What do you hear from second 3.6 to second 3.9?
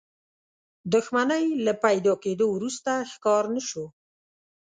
شو.